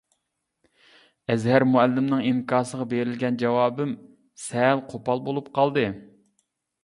ئەزھەر 1.33 1.65
مۇئەللىمنىڭ 1.73 2.23
ئىنكاسىغا 2.29 2.87
بېرىلگەن 2.95 3.37
جاۋابىم 3.43 3.93
سەل 4.45 4.81
قوپال 4.93 5.21
بولۇپ 5.29 5.55
قالدى. 5.59 5.85